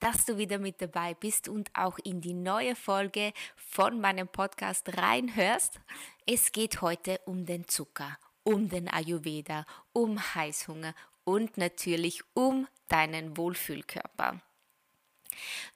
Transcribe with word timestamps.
dass 0.00 0.24
du 0.24 0.38
wieder 0.38 0.58
mit 0.58 0.80
dabei 0.80 1.14
bist 1.14 1.48
und 1.48 1.70
auch 1.74 1.98
in 1.98 2.20
die 2.20 2.34
neue 2.34 2.74
Folge 2.74 3.32
von 3.56 4.00
meinem 4.00 4.28
Podcast 4.28 4.96
reinhörst. 4.96 5.80
Es 6.26 6.52
geht 6.52 6.80
heute 6.80 7.20
um 7.26 7.46
den 7.46 7.66
Zucker, 7.68 8.18
um 8.44 8.68
den 8.68 8.88
Ayurveda, 8.88 9.64
um 9.92 10.18
Heißhunger 10.34 10.94
und 11.24 11.56
natürlich 11.56 12.22
um 12.34 12.66
deinen 12.88 13.36
Wohlfühlkörper. 13.36 14.40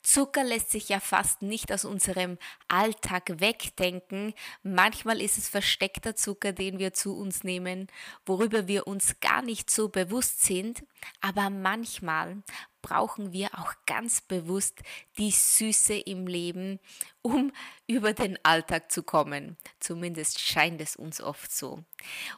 Zucker 0.03 0.45
lässt 0.45 0.71
sich 0.71 0.89
ja 0.89 1.01
fast 1.01 1.43
nicht 1.43 1.73
aus 1.73 1.85
unserem 1.85 2.39
Alltag 2.69 3.41
wegdenken. 3.41 4.35
Manchmal 4.63 5.21
ist 5.21 5.39
es 5.39 5.49
versteckter 5.49 6.17
Zucker, 6.17 6.53
den 6.53 6.79
wir 6.79 6.93
zu 6.93 7.17
uns 7.17 7.45
nehmen, 7.45 7.87
worüber 8.27 8.67
wir 8.67 8.87
uns 8.87 9.21
gar 9.21 9.43
nicht 9.43 9.71
so 9.71 9.89
bewusst 9.89 10.43
sind. 10.43 10.85
Aber 11.21 11.51
manchmal 11.51 12.43
brauchen 12.83 13.33
wir 13.33 13.51
auch 13.59 13.75
ganz 13.87 14.21
bewusst 14.21 14.81
die 15.17 15.31
Süße 15.31 15.95
im 15.95 16.27
Leben, 16.27 16.81
um 17.23 17.53
über 17.87 18.13
den 18.13 18.39
Alltag 18.45 18.91
zu 18.91 19.05
kommen. 19.05 19.57
Zumindest 19.79 20.41
scheint 20.41 20.81
es 20.81 20.97
uns 20.97 21.21
oft 21.21 21.53
so. 21.53 21.85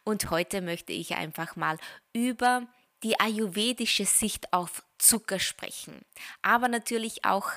Und 0.04 0.30
heute 0.30 0.60
möchte 0.60 0.92
ich 0.92 1.14
einfach 1.14 1.56
mal 1.56 1.78
über 2.12 2.66
die 3.02 3.18
ayurvedische 3.20 4.06
Sicht 4.06 4.52
auf 4.52 4.82
Zucker 5.04 5.38
sprechen, 5.38 6.00
aber 6.40 6.68
natürlich 6.68 7.24
auch 7.24 7.50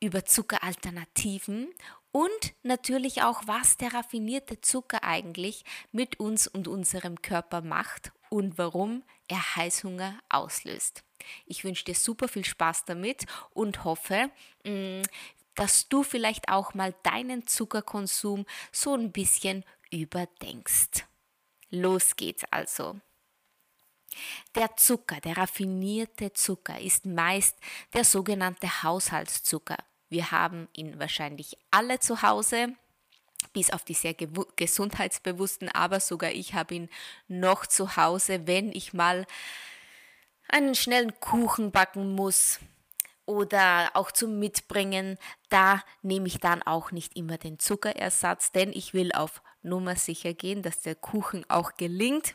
über 0.00 0.26
Zuckeralternativen 0.26 1.68
und 2.12 2.54
natürlich 2.62 3.22
auch, 3.22 3.42
was 3.46 3.78
der 3.78 3.94
raffinierte 3.94 4.60
Zucker 4.60 5.02
eigentlich 5.02 5.64
mit 5.92 6.20
uns 6.20 6.46
und 6.46 6.68
unserem 6.68 7.22
Körper 7.22 7.62
macht 7.62 8.12
und 8.28 8.58
warum 8.58 9.02
er 9.28 9.56
Heißhunger 9.56 10.18
auslöst. 10.28 11.04
Ich 11.46 11.64
wünsche 11.64 11.84
dir 11.84 11.94
super 11.94 12.28
viel 12.28 12.44
Spaß 12.44 12.84
damit 12.84 13.24
und 13.50 13.84
hoffe, 13.84 14.30
mm, 14.64 15.02
dass 15.54 15.88
du 15.88 16.02
vielleicht 16.02 16.50
auch 16.50 16.74
mal 16.74 16.94
deinen 17.02 17.46
Zuckerkonsum 17.46 18.44
so 18.72 18.94
ein 18.94 19.10
bisschen 19.12 19.64
überdenkst. 19.90 21.06
Los 21.70 22.16
geht's 22.16 22.44
also. 22.50 23.00
Der 24.54 24.76
Zucker, 24.76 25.20
der 25.20 25.36
raffinierte 25.36 26.32
Zucker, 26.32 26.80
ist 26.80 27.06
meist 27.06 27.56
der 27.94 28.04
sogenannte 28.04 28.82
Haushaltszucker. 28.82 29.78
Wir 30.08 30.30
haben 30.32 30.68
ihn 30.72 30.98
wahrscheinlich 30.98 31.56
alle 31.70 32.00
zu 32.00 32.22
Hause, 32.22 32.74
bis 33.52 33.70
auf 33.70 33.84
die 33.84 33.94
sehr 33.94 34.14
gesundheitsbewussten, 34.14 35.68
aber 35.68 36.00
sogar 36.00 36.30
ich 36.30 36.54
habe 36.54 36.74
ihn 36.74 36.88
noch 37.28 37.66
zu 37.66 37.96
Hause, 37.96 38.46
wenn 38.46 38.72
ich 38.72 38.92
mal 38.92 39.26
einen 40.48 40.74
schnellen 40.74 41.18
Kuchen 41.20 41.70
backen 41.70 42.14
muss 42.14 42.58
oder 43.24 43.90
auch 43.94 44.10
zum 44.10 44.38
Mitbringen, 44.38 45.16
da 45.48 45.82
nehme 46.02 46.26
ich 46.26 46.38
dann 46.38 46.62
auch 46.62 46.90
nicht 46.90 47.16
immer 47.16 47.38
den 47.38 47.58
Zuckerersatz, 47.58 48.50
denn 48.50 48.72
ich 48.72 48.92
will 48.92 49.12
auf 49.12 49.42
Nummer 49.62 49.94
sicher 49.94 50.34
gehen, 50.34 50.62
dass 50.62 50.80
der 50.80 50.96
Kuchen 50.96 51.48
auch 51.48 51.74
gelingt. 51.76 52.34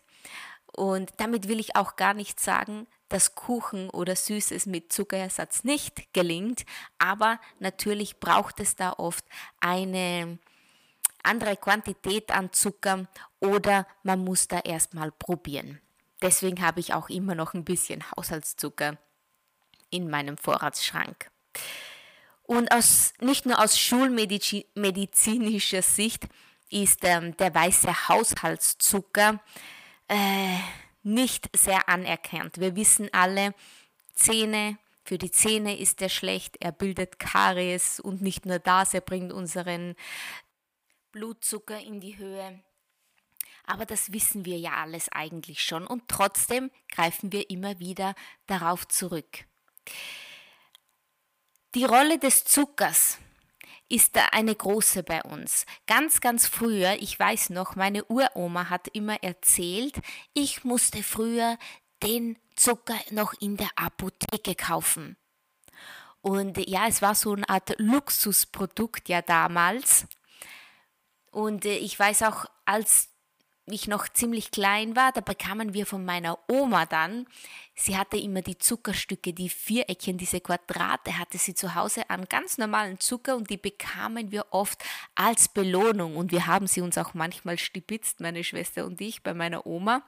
Und 0.76 1.12
damit 1.18 1.48
will 1.48 1.60
ich 1.60 1.76
auch 1.76 1.96
gar 1.96 2.14
nicht 2.14 2.40
sagen, 2.40 2.86
dass 3.08 3.34
Kuchen 3.36 3.90
oder 3.90 4.16
Süßes 4.16 4.66
mit 4.66 4.92
Zuckerersatz 4.92 5.64
nicht 5.64 6.12
gelingt, 6.14 6.66
aber 6.98 7.40
natürlich 7.60 8.20
braucht 8.20 8.60
es 8.60 8.76
da 8.76 8.92
oft 8.94 9.24
eine 9.62 10.40
andere 11.24 11.56
Quantität 11.56 12.32
an 12.32 12.52
Zucker 12.52 13.08
oder 13.40 13.88
man 14.04 14.22
muss 14.24 14.50
da 14.50 14.60
erstmal 14.60 15.12
probieren. 15.12 15.80
Deswegen 16.22 16.62
habe 16.62 16.82
ich 16.82 16.94
auch 16.94 17.10
immer 17.10 17.36
noch 17.36 17.54
ein 17.54 17.64
bisschen 17.64 18.04
Haushaltszucker 18.12 18.98
in 19.92 20.10
meinem 20.10 20.38
Vorratsschrank. 20.38 21.32
Und 22.44 22.70
aus, 22.72 23.14
nicht 23.20 23.46
nur 23.46 23.62
aus 23.62 23.78
schulmedizinischer 23.80 25.82
Sicht 25.82 26.28
ist 26.70 27.00
ähm, 27.04 27.38
der 27.38 27.56
weiße 27.56 28.10
Haushaltszucker 28.10 29.40
äh, 30.08 30.58
nicht 31.04 31.50
sehr 31.56 31.88
anerkannt. 31.88 32.60
Wir 32.60 32.76
wissen 32.76 33.10
alle, 33.14 33.54
Zähne, 34.14 34.78
für 35.04 35.18
die 35.18 35.32
Zähne 35.32 35.78
ist 35.78 36.02
er 36.02 36.10
schlecht, 36.10 36.58
er 36.62 36.72
bildet 36.72 37.20
Karies 37.20 38.00
und 38.00 38.22
nicht 38.22 38.46
nur 38.46 38.60
das, 38.60 38.94
er 38.94 39.02
bringt 39.02 39.32
unseren 39.32 39.96
Blutzucker 41.12 41.80
in 41.80 42.00
die 42.00 42.18
Höhe. 42.18 42.64
Aber 43.66 43.86
das 43.86 44.12
wissen 44.12 44.46
wir 44.46 44.58
ja 44.58 44.74
alles 44.74 45.10
eigentlich 45.10 45.64
schon 45.64 45.86
und 45.86 46.08
trotzdem 46.08 46.72
greifen 46.90 47.32
wir 47.32 47.50
immer 47.50 47.80
wieder 47.80 48.16
darauf 48.48 48.88
zurück. 48.88 49.46
Die 51.74 51.86
Rolle 51.86 52.18
des 52.20 52.46
Zuckers 52.46 53.20
ist 53.90 54.18
eine 54.32 54.56
große 54.56 55.04
bei 55.04 55.22
uns. 55.24 55.66
Ganz, 55.88 56.22
ganz 56.22 56.48
früher, 56.48 56.96
ich 57.00 57.18
weiß 57.20 57.52
noch, 57.52 57.76
meine 57.76 58.04
Uroma 58.06 58.70
hat 58.70 58.88
immer 58.90 59.22
erzählt, 59.24 60.00
ich 60.34 60.64
musste 60.64 61.04
früher 61.04 61.58
den 62.04 62.38
Zucker 62.56 62.98
noch 63.12 63.34
in 63.40 63.58
der 63.58 63.70
Apotheke 63.76 64.56
kaufen. 64.56 65.18
Und 66.22 66.58
ja, 66.68 66.88
es 66.88 67.02
war 67.02 67.14
so 67.14 67.34
eine 67.34 67.48
Art 67.48 67.76
Luxusprodukt 67.78 69.10
ja 69.10 69.22
damals. 69.22 70.08
Und 71.32 71.66
äh, 71.66 71.78
ich 71.78 72.00
weiß 72.00 72.24
auch, 72.24 72.46
als 72.66 73.10
ich 73.74 73.88
noch 73.88 74.08
ziemlich 74.08 74.52
klein 74.52 74.96
war, 74.96 75.12
da 75.12 75.22
bekamen 75.22 75.74
wir 75.74 75.86
von 75.86 76.06
meiner 76.06 76.38
Oma 76.50 76.86
dann, 76.86 77.26
sie 77.74 77.98
hatte 77.98 78.18
immer 78.18 78.42
die 78.42 78.58
Zuckerstücke, 78.58 79.34
die 79.34 79.50
Viereckchen, 79.50 80.18
diese 80.18 80.40
Quadrate 80.40 81.18
hatte 81.18 81.38
sie 81.38 81.56
zu 81.56 81.74
Hause 81.74 82.10
an 82.10 82.26
ganz 82.26 82.58
normalen 82.58 83.00
Zucker 83.00 83.36
und 83.36 83.50
die 83.50 83.58
bekamen 83.58 84.32
wir 84.32 84.46
oft 84.52 84.84
als 85.16 85.48
Belohnung 85.48 86.16
und 86.16 86.32
wir 86.32 86.46
haben 86.46 86.68
sie 86.68 86.82
uns 86.82 86.98
auch 86.98 87.16
manchmal 87.16 87.58
stibitzt, 87.58 88.20
meine 88.20 88.44
Schwester 88.44 88.86
und 88.86 89.02
ich, 89.02 89.24
bei 89.24 89.34
meiner 89.34 89.66
Oma. 89.66 90.04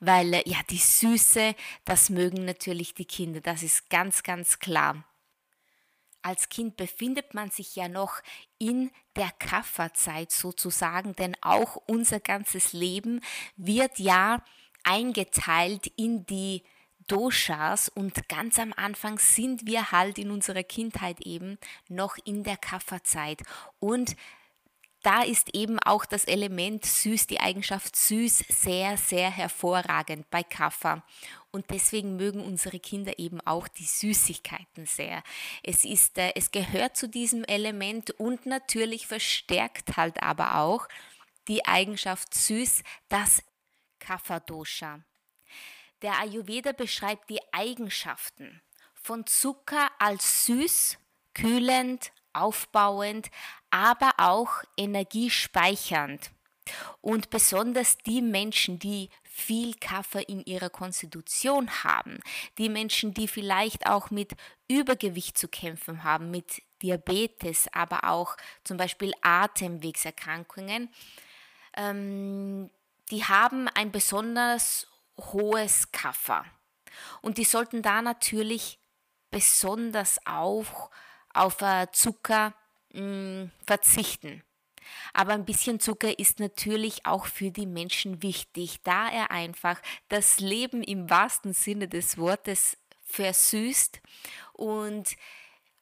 Weil 0.00 0.34
äh, 0.34 0.42
ja, 0.44 0.58
die 0.68 0.76
Süße, 0.76 1.54
das 1.86 2.10
mögen 2.10 2.44
natürlich 2.44 2.92
die 2.92 3.06
Kinder, 3.06 3.40
das 3.40 3.62
ist 3.62 3.88
ganz, 3.88 4.22
ganz 4.22 4.58
klar 4.58 5.04
als 6.26 6.48
Kind 6.48 6.76
befindet 6.76 7.34
man 7.34 7.50
sich 7.50 7.76
ja 7.76 7.88
noch 7.88 8.20
in 8.58 8.90
der 9.14 9.30
Kafferzeit 9.38 10.32
sozusagen, 10.32 11.14
denn 11.14 11.36
auch 11.40 11.76
unser 11.86 12.18
ganzes 12.18 12.72
Leben 12.72 13.20
wird 13.56 14.00
ja 14.00 14.42
eingeteilt 14.82 15.86
in 15.96 16.26
die 16.26 16.64
Doshas 17.06 17.88
und 17.88 18.28
ganz 18.28 18.58
am 18.58 18.72
Anfang 18.76 19.20
sind 19.20 19.68
wir 19.68 19.92
halt 19.92 20.18
in 20.18 20.32
unserer 20.32 20.64
Kindheit 20.64 21.20
eben 21.20 21.58
noch 21.88 22.16
in 22.24 22.42
der 22.42 22.56
Kafferzeit 22.56 23.42
und 23.78 24.16
da 25.06 25.22
ist 25.22 25.54
eben 25.54 25.78
auch 25.78 26.04
das 26.04 26.24
Element 26.24 26.84
süß, 26.84 27.28
die 27.28 27.38
Eigenschaft 27.38 27.94
süß 27.94 28.38
sehr, 28.48 28.96
sehr 28.96 29.30
hervorragend 29.30 30.28
bei 30.30 30.42
Kaffer. 30.42 31.04
Und 31.56 31.70
deswegen 31.70 32.16
mögen 32.16 32.44
unsere 32.44 32.78
Kinder 32.78 33.18
eben 33.18 33.40
auch 33.40 33.66
die 33.66 33.86
Süßigkeiten 33.86 34.84
sehr. 34.84 35.22
Es, 35.62 35.86
ist, 35.86 36.18
äh, 36.18 36.32
es 36.34 36.50
gehört 36.50 36.98
zu 36.98 37.08
diesem 37.08 37.44
Element 37.44 38.10
und 38.10 38.44
natürlich 38.44 39.06
verstärkt 39.06 39.96
halt 39.96 40.22
aber 40.22 40.58
auch 40.58 40.86
die 41.48 41.64
Eigenschaft 41.64 42.34
süß, 42.34 42.82
das 43.08 43.42
Kapha-Dosha. 44.00 45.00
Der 46.02 46.20
Ayurveda 46.20 46.72
beschreibt 46.72 47.30
die 47.30 47.40
Eigenschaften 47.52 48.60
von 48.92 49.26
Zucker 49.26 49.88
als 49.98 50.44
süß, 50.44 50.98
kühlend, 51.32 52.12
aufbauend, 52.34 53.30
aber 53.70 54.12
auch 54.18 54.62
energiespeichernd. 54.76 56.32
Und 57.00 57.30
besonders 57.30 57.98
die 57.98 58.22
Menschen, 58.22 58.78
die 58.78 59.10
viel 59.22 59.74
Kaffee 59.74 60.22
in 60.22 60.44
ihrer 60.44 60.70
Konstitution 60.70 61.84
haben, 61.84 62.20
die 62.58 62.68
Menschen, 62.68 63.14
die 63.14 63.28
vielleicht 63.28 63.86
auch 63.86 64.10
mit 64.10 64.32
Übergewicht 64.68 65.38
zu 65.38 65.48
kämpfen 65.48 66.04
haben, 66.04 66.30
mit 66.30 66.62
Diabetes, 66.82 67.68
aber 67.72 68.04
auch 68.04 68.36
zum 68.64 68.76
Beispiel 68.76 69.12
Atemwegserkrankungen, 69.22 70.88
ähm, 71.76 72.70
die 73.10 73.24
haben 73.24 73.68
ein 73.68 73.92
besonders 73.92 74.86
hohes 75.18 75.92
Kaffer. 75.92 76.44
Und 77.20 77.38
die 77.38 77.44
sollten 77.44 77.82
da 77.82 78.02
natürlich 78.02 78.78
besonders 79.30 80.18
auch 80.24 80.90
auf 81.32 81.60
äh, 81.60 81.86
Zucker 81.92 82.54
mh, 82.92 83.02
mm, 83.02 83.50
verzichten. 83.66 84.42
Aber 85.12 85.32
ein 85.32 85.44
bisschen 85.44 85.80
Zucker 85.80 86.18
ist 86.18 86.40
natürlich 86.40 87.06
auch 87.06 87.26
für 87.26 87.50
die 87.50 87.66
Menschen 87.66 88.22
wichtig, 88.22 88.80
da 88.82 89.08
er 89.08 89.30
einfach 89.30 89.80
das 90.08 90.40
Leben 90.40 90.82
im 90.82 91.08
wahrsten 91.10 91.52
Sinne 91.52 91.88
des 91.88 92.18
Wortes 92.18 92.76
versüßt 93.04 94.00
und 94.52 95.16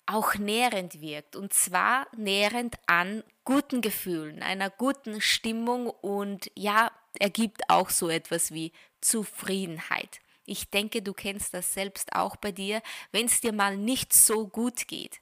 auch 0.07 0.35
nährend 0.35 1.01
wirkt. 1.01 1.37
Und 1.37 1.53
zwar 1.53 2.07
nährend 2.17 2.77
an 2.87 3.25
guten 3.45 3.81
Gefühlen, 3.81 4.43
einer 4.43 4.71
guten 4.71 5.21
Stimmung 5.21 5.89
und 5.89 6.51
ja, 6.55 6.91
er 7.19 7.31
gibt 7.31 7.71
auch 7.71 7.91
so 7.91 8.09
etwas 8.09 8.53
wie 8.53 8.73
Zufriedenheit. 9.01 10.21
Ich 10.47 10.69
denke, 10.69 11.01
du 11.01 11.15
kennst 11.15 11.55
das 11.55 11.73
selbst 11.73 12.15
auch 12.15 12.37
bei 12.37 12.53
dir. 12.53 12.83
Wenn 13.13 13.27
es 13.27 13.41
dir 13.41 13.53
mal 13.53 13.77
nicht 13.77 14.13
so 14.13 14.47
gut 14.47 14.89
geht, 14.89 15.21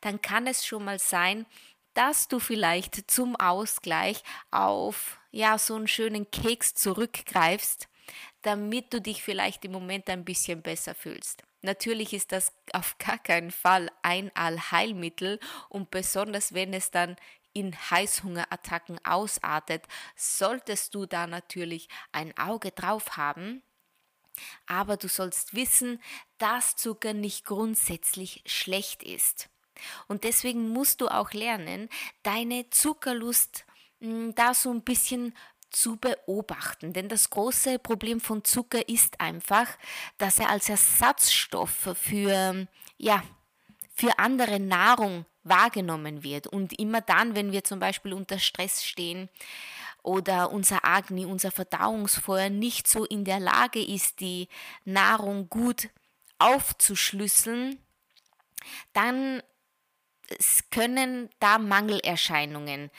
dann 0.00 0.22
kann 0.22 0.46
es 0.46 0.64
schon 0.64 0.84
mal 0.84 0.98
sein, 0.98 1.46
dass 1.94 2.28
du 2.28 2.38
vielleicht 2.38 3.10
zum 3.10 3.36
Ausgleich 3.36 4.22
auf 4.50 5.18
ja 5.30 5.58
so 5.58 5.74
einen 5.74 5.88
schönen 5.88 6.30
Keks 6.30 6.74
zurückgreifst, 6.74 7.88
damit 8.42 8.92
du 8.92 9.00
dich 9.00 9.22
vielleicht 9.22 9.64
im 9.64 9.72
Moment 9.72 10.08
ein 10.10 10.24
bisschen 10.24 10.62
besser 10.62 10.94
fühlst. 10.94 11.42
Natürlich 11.62 12.12
ist 12.12 12.32
das 12.32 12.52
auf 12.74 12.98
gar 12.98 13.18
keinen 13.18 13.50
Fall 13.50 13.90
ein 14.02 14.30
Allheilmittel 14.34 15.40
und 15.70 15.90
besonders 15.90 16.52
wenn 16.52 16.74
es 16.74 16.90
dann 16.90 17.16
in 17.54 17.74
Heißhungerattacken 17.90 19.02
ausartet, 19.04 19.86
solltest 20.16 20.94
du 20.94 21.06
da 21.06 21.26
natürlich 21.26 21.88
ein 22.12 22.36
Auge 22.36 22.72
drauf 22.72 23.16
haben. 23.16 23.62
Aber 24.66 24.96
du 24.96 25.08
sollst 25.08 25.54
wissen, 25.54 26.02
dass 26.38 26.76
Zucker 26.76 27.14
nicht 27.14 27.44
grundsätzlich 27.44 28.42
schlecht 28.44 29.02
ist. 29.02 29.48
Und 30.08 30.24
deswegen 30.24 30.68
musst 30.68 31.00
du 31.00 31.08
auch 31.08 31.32
lernen, 31.32 31.88
deine 32.22 32.68
Zuckerlust 32.70 33.64
hm, 34.00 34.34
da 34.34 34.54
so 34.54 34.70
ein 34.70 34.82
bisschen 34.82 35.34
zu 35.70 35.96
beobachten. 35.96 36.92
Denn 36.92 37.08
das 37.08 37.30
große 37.30 37.78
Problem 37.78 38.20
von 38.20 38.44
Zucker 38.44 38.88
ist 38.88 39.20
einfach, 39.20 39.66
dass 40.18 40.38
er 40.38 40.50
als 40.50 40.68
Ersatzstoff 40.68 41.88
für, 42.00 42.66
ja, 42.96 43.22
für 43.94 44.18
andere 44.18 44.60
Nahrung 44.60 45.26
wahrgenommen 45.42 46.22
wird. 46.22 46.46
Und 46.46 46.78
immer 46.78 47.00
dann, 47.00 47.34
wenn 47.34 47.52
wir 47.52 47.64
zum 47.64 47.78
Beispiel 47.80 48.12
unter 48.12 48.38
Stress 48.38 48.84
stehen 48.84 49.28
oder 50.02 50.52
unser 50.52 50.84
Agni, 50.84 51.24
unser 51.24 51.50
Verdauungsfeuer 51.50 52.50
nicht 52.50 52.88
so 52.88 53.04
in 53.04 53.24
der 53.24 53.40
Lage 53.40 53.84
ist, 53.84 54.20
die 54.20 54.48
Nahrung 54.84 55.48
gut 55.48 55.88
aufzuschlüsseln, 56.38 57.78
dann 58.92 59.42
können 60.70 61.30
da 61.40 61.58
Mangelerscheinungen 61.58 62.90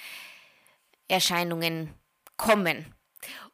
Erscheinungen 1.07 1.93
kommen. 2.37 2.95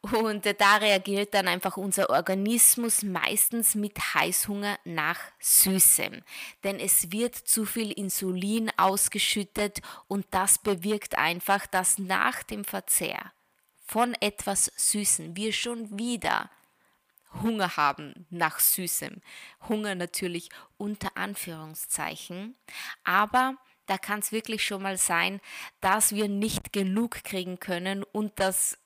Und 0.01 0.45
da 0.59 0.77
reagiert 0.77 1.33
dann 1.33 1.47
einfach 1.47 1.77
unser 1.77 2.09
Organismus 2.09 3.03
meistens 3.03 3.75
mit 3.75 3.97
Heißhunger 4.15 4.77
nach 4.83 5.19
Süßem. 5.39 6.23
Denn 6.63 6.79
es 6.79 7.12
wird 7.12 7.35
zu 7.35 7.65
viel 7.65 7.91
Insulin 7.91 8.71
ausgeschüttet 8.77 9.81
und 10.07 10.25
das 10.31 10.57
bewirkt 10.57 11.17
einfach, 11.17 11.67
dass 11.67 12.00
nach 12.00 12.44
dem 12.44 12.65
Verzehr 12.65 13.31
von 13.85 14.15
etwas 14.19 14.71
Süßen 14.75 15.35
wir 15.35 15.53
schon 15.53 15.97
wieder 15.97 16.50
Hunger 17.42 17.78
haben 17.78 18.25
nach 18.30 18.60
Süßem. 18.60 19.22
Hunger 19.69 19.95
natürlich 19.95 20.50
unter 20.78 21.16
Anführungszeichen. 21.16 22.56
Aber 23.04 23.56
da 23.86 23.98
kann 23.98 24.19
es 24.19 24.31
wirklich 24.31 24.66
schon 24.66 24.81
mal 24.81 24.98
sein, 24.98 25.42
dass 25.80 26.13
wir 26.13 26.28
nicht 26.28 26.74
genug 26.74 27.24
kriegen 27.24 27.60
können 27.60 28.04
und 28.04 28.39
das, 28.39 28.78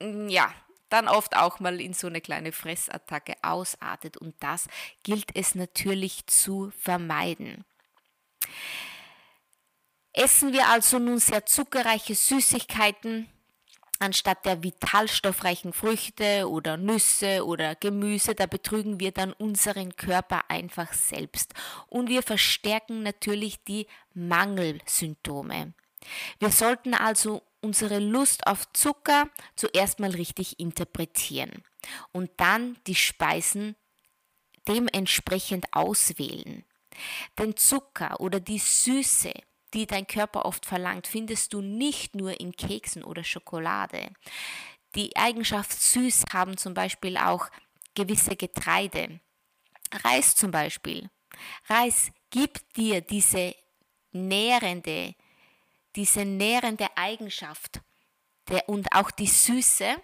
mm, 0.00 0.28
ja, 0.28 0.52
dann 0.88 1.08
oft 1.08 1.36
auch 1.36 1.60
mal 1.60 1.80
in 1.80 1.94
so 1.94 2.06
eine 2.06 2.20
kleine 2.20 2.52
Fressattacke 2.52 3.34
ausartet. 3.42 4.16
Und 4.16 4.34
das 4.40 4.68
gilt 5.02 5.34
es 5.34 5.54
natürlich 5.54 6.26
zu 6.26 6.72
vermeiden. 6.78 7.64
Essen 10.12 10.52
wir 10.52 10.68
also 10.68 10.98
nun 10.98 11.18
sehr 11.18 11.44
zuckerreiche 11.44 12.14
Süßigkeiten, 12.14 13.28
anstatt 13.98 14.44
der 14.44 14.62
vitalstoffreichen 14.62 15.72
Früchte 15.72 16.48
oder 16.48 16.76
Nüsse 16.76 17.44
oder 17.44 17.74
Gemüse, 17.74 18.34
da 18.34 18.46
betrügen 18.46 19.00
wir 19.00 19.12
dann 19.12 19.32
unseren 19.32 19.96
Körper 19.96 20.42
einfach 20.48 20.92
selbst. 20.92 21.54
Und 21.88 22.08
wir 22.08 22.22
verstärken 22.22 23.02
natürlich 23.02 23.62
die 23.64 23.86
Mangelsymptome. 24.14 25.74
Wir 26.38 26.50
sollten 26.50 26.94
also 26.94 27.42
unsere 27.60 27.98
Lust 27.98 28.46
auf 28.46 28.70
Zucker 28.72 29.28
zuerst 29.56 29.98
mal 29.98 30.10
richtig 30.10 30.60
interpretieren 30.60 31.64
und 32.12 32.30
dann 32.36 32.76
die 32.86 32.94
Speisen 32.94 33.76
dementsprechend 34.68 35.66
auswählen. 35.72 36.64
Denn 37.38 37.56
Zucker 37.56 38.20
oder 38.20 38.40
die 38.40 38.58
Süße 38.58 39.32
die 39.76 39.86
dein 39.86 40.06
Körper 40.06 40.46
oft 40.46 40.66
verlangt, 40.66 41.06
findest 41.06 41.52
du 41.52 41.60
nicht 41.60 42.16
nur 42.16 42.40
in 42.40 42.52
Keksen 42.52 43.04
oder 43.04 43.22
Schokolade. 43.22 44.08
Die 44.94 45.14
Eigenschaft 45.16 45.70
süß 45.70 46.24
haben 46.32 46.56
zum 46.56 46.72
Beispiel 46.72 47.18
auch 47.18 47.50
gewisse 47.94 48.34
Getreide. 48.34 49.20
Reis 49.92 50.34
zum 50.34 50.50
Beispiel. 50.50 51.10
Reis 51.66 52.10
gibt 52.30 52.76
dir 52.76 53.02
diese 53.02 53.54
nährende, 54.12 55.14
diese 55.94 56.24
nährende 56.24 56.88
Eigenschaft 56.96 57.80
der, 58.48 58.68
und 58.68 58.92
auch 58.92 59.10
die 59.10 59.26
Süße. 59.26 59.96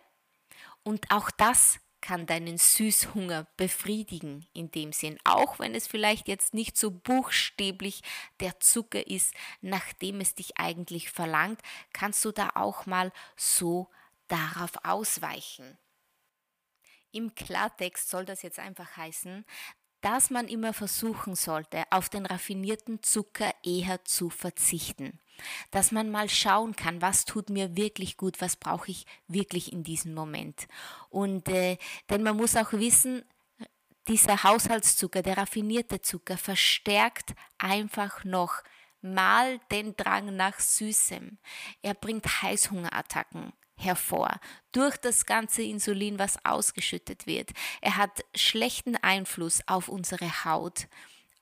Und 0.85 1.11
auch 1.11 1.31
das 1.31 1.79
kann 2.03 2.27
deinen 2.27 2.59
Süßhunger 2.59 3.47
befriedigen 3.57 4.47
in 4.53 4.71
dem 4.71 4.93
Sinn, 4.93 5.19
auch 5.25 5.59
wenn 5.59 5.75
es 5.75 5.87
vielleicht 5.87 6.29
jetzt 6.29 6.53
nicht 6.53 6.77
so 6.77 6.91
buchstäblich 6.91 8.03
der 8.41 8.61
Zucker 8.61 9.07
ist, 9.07 9.33
nachdem 9.63 10.21
es 10.21 10.35
dich 10.35 10.59
eigentlich 10.59 11.11
verlangt, 11.11 11.63
kannst 11.95 12.23
du 12.27 12.33
da 12.33 12.51
auch 12.55 12.85
mal 12.85 13.11
so 13.37 13.89
darauf 14.29 14.73
ausweichen. 14.85 15.79
Im 17.13 17.35
Klartext 17.35 18.11
soll 18.11 18.25
das 18.25 18.43
jetzt 18.43 18.59
einfach 18.59 18.97
heißen, 18.97 19.45
dass 20.03 20.31
man 20.31 20.49
immer 20.49 20.73
versuchen 20.73 21.35
sollte, 21.35 21.85
auf 21.91 22.09
den 22.09 22.27
raffinierten 22.27 23.03
Zucker 23.03 23.53
eher 23.65 24.05
zu 24.05 24.31
verzichten 24.31 25.19
dass 25.71 25.93
man 25.93 26.11
mal 26.11 26.29
schauen 26.29 26.77
kann, 26.77 27.03
was 27.03 27.25
tut 27.25 27.51
mir 27.51 27.77
wirklich 27.77 28.17
gut, 28.17 28.41
was 28.41 28.57
brauche 28.57 28.91
ich 28.91 29.07
wirklich 29.29 29.73
in 29.73 29.83
diesem 29.83 30.15
Moment. 30.15 30.69
Und 31.11 31.49
äh, 31.49 31.79
denn 32.11 32.23
man 32.23 32.37
muss 32.37 32.57
auch 32.57 32.73
wissen, 32.73 33.25
dieser 34.09 34.43
Haushaltszucker, 34.43 35.23
der 35.23 35.39
raffinierte 35.39 36.01
Zucker, 36.01 36.37
verstärkt 36.37 37.35
einfach 37.59 38.25
noch 38.25 38.63
mal 39.01 39.59
den 39.71 39.97
Drang 39.97 40.35
nach 40.37 40.59
Süßem. 40.59 41.39
Er 41.83 41.95
bringt 41.95 42.43
Heißhungerattacken 42.43 43.53
hervor 43.83 44.41
durch 44.73 44.97
das 44.97 45.27
ganze 45.27 45.63
Insulin, 45.63 46.19
was 46.19 46.45
ausgeschüttet 46.45 47.27
wird. 47.27 47.51
Er 47.81 47.97
hat 47.97 48.25
schlechten 48.35 48.97
Einfluss 48.97 49.61
auf 49.67 49.89
unsere 49.89 50.45
Haut, 50.45 50.89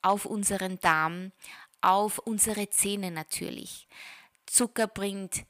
auf 0.03 0.25
unseren 0.25 0.79
Darm, 0.81 1.33
auf 1.81 2.19
unsere 2.19 2.71
Zähne 2.71 3.11
natürlich. 3.11 3.89
Zucker 4.47 4.87
bringt 4.87 5.45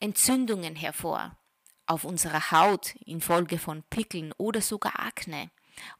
Entzündungen 0.00 0.76
hervor 0.76 1.38
auf 1.86 2.04
unserer 2.04 2.50
Haut 2.50 2.94
infolge 3.04 3.58
von 3.58 3.82
Pickeln 3.84 4.32
oder 4.38 4.60
sogar 4.60 5.00
Akne. 5.00 5.50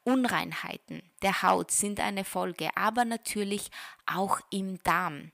Unreinheiten 0.04 1.02
der 1.22 1.42
Haut 1.42 1.70
sind 1.70 2.00
eine 2.00 2.24
Folge, 2.24 2.76
aber 2.76 3.04
natürlich 3.04 3.70
auch 4.06 4.40
im 4.50 4.82
Darm. 4.82 5.32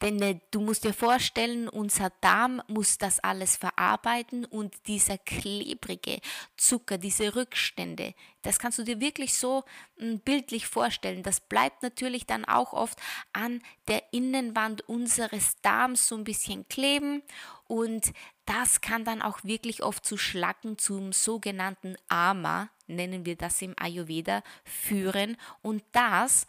Denn 0.00 0.20
äh, 0.22 0.38
du 0.50 0.60
musst 0.60 0.84
dir 0.84 0.94
vorstellen, 0.94 1.68
unser 1.68 2.10
Darm 2.20 2.62
muss 2.68 2.98
das 2.98 3.20
alles 3.20 3.56
verarbeiten 3.56 4.44
und 4.44 4.74
dieser 4.86 5.18
klebrige 5.18 6.20
Zucker, 6.56 6.98
diese 6.98 7.34
Rückstände, 7.34 8.14
das 8.42 8.58
kannst 8.58 8.78
du 8.78 8.84
dir 8.84 9.00
wirklich 9.00 9.34
so 9.34 9.64
hm, 9.98 10.20
bildlich 10.20 10.66
vorstellen. 10.66 11.22
Das 11.22 11.40
bleibt 11.40 11.82
natürlich 11.82 12.26
dann 12.26 12.44
auch 12.44 12.72
oft 12.72 12.98
an 13.32 13.60
der 13.88 14.02
Innenwand 14.12 14.88
unseres 14.88 15.56
Darms 15.62 16.06
so 16.06 16.16
ein 16.16 16.24
bisschen 16.24 16.68
kleben 16.68 17.22
und 17.66 18.12
das 18.44 18.80
kann 18.80 19.04
dann 19.04 19.22
auch 19.22 19.42
wirklich 19.42 19.82
oft 19.82 20.06
zu 20.06 20.16
Schlacken 20.16 20.78
zum 20.78 21.12
sogenannten 21.12 21.96
Ama, 22.08 22.68
nennen 22.86 23.26
wir 23.26 23.36
das 23.36 23.60
im 23.60 23.74
Ayurveda, 23.76 24.42
führen 24.64 25.36
und 25.62 25.82
das 25.90 26.46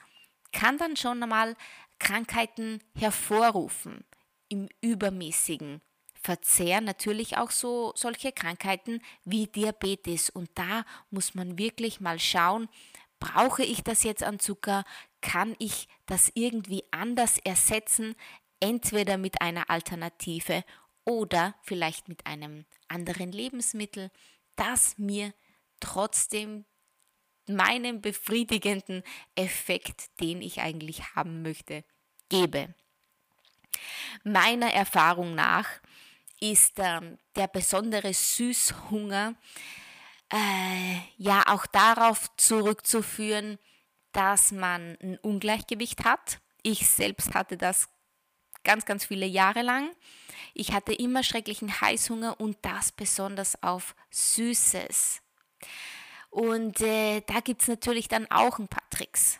kann 0.52 0.78
dann 0.78 0.96
schon 0.96 1.22
einmal 1.24 1.56
Krankheiten 2.00 2.80
hervorrufen 2.96 4.06
im 4.50 4.70
übermäßigen 4.82 5.82
Verzehr. 6.14 6.82
Natürlich 6.82 7.38
auch 7.38 7.52
so 7.52 7.94
solche 7.96 8.32
Krankheiten 8.32 9.02
wie 9.24 9.48
Diabetes. 9.48 10.30
Und 10.30 10.50
da 10.56 10.86
muss 11.10 11.36
man 11.36 11.58
wirklich 11.58 12.00
mal 12.00 12.20
schauen, 12.20 12.68
brauche 13.20 13.64
ich 13.64 13.84
das 13.84 14.04
jetzt 14.04 14.24
an 14.24 14.40
Zucker? 14.40 14.84
kann 15.22 15.56
ich 15.60 15.88
das 16.06 16.32
irgendwie 16.36 16.84
anders 16.92 17.38
ersetzen, 17.40 18.16
entweder 18.60 19.18
mit 19.18 19.42
einer 19.42 19.70
Alternative 19.70 20.64
oder 21.06 21.56
vielleicht 21.64 22.08
mit 22.08 22.26
einem 22.26 22.66
anderen 22.88 23.32
Lebensmittel, 23.32 24.12
das 24.56 24.98
mir 24.98 25.34
trotzdem 25.80 26.66
meinen 27.50 28.02
befriedigenden 28.02 29.04
Effekt, 29.36 30.20
den 30.20 30.42
ich 30.42 30.62
eigentlich 30.62 31.16
haben 31.16 31.42
möchte, 31.42 31.84
gebe. 32.30 32.74
Meiner 34.24 34.74
Erfahrung 34.74 35.36
nach 35.36 35.68
ist 36.40 36.74
ähm, 36.78 37.18
der 37.36 37.48
besondere 37.48 38.14
Süßhunger 38.14 39.36
äh, 40.32 40.98
ja 41.18 41.44
auch 41.48 41.66
darauf 41.66 42.36
zurückzuführen, 42.38 43.58
dass 44.12 44.52
man 44.52 44.98
ein 45.02 45.18
Ungleichgewicht 45.20 46.04
hat. 46.04 46.40
Ich 46.64 46.88
selbst 46.88 47.34
hatte 47.34 47.58
das 47.58 47.90
ganz, 48.64 48.86
ganz 48.86 49.06
viele 49.06 49.26
Jahre 49.26 49.62
lang. 49.62 49.90
Ich 50.54 50.74
hatte 50.74 50.94
immer 50.94 51.24
schrecklichen 51.24 51.82
Heißhunger 51.82 52.40
und 52.40 52.58
das 52.64 52.92
besonders 52.92 53.62
auf 53.64 53.96
Süßes. 54.12 55.22
Und 56.30 56.82
äh, 56.82 57.22
da 57.22 57.40
gibt 57.40 57.62
es 57.62 57.68
natürlich 57.68 58.08
dann 58.08 58.30
auch 58.30 58.60
ein 58.60 58.68
paar 58.68 58.88
Tricks. 58.90 59.40